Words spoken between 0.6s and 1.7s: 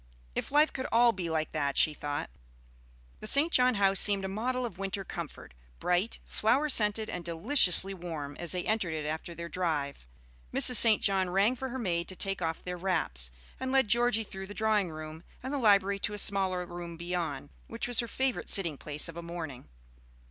could all be like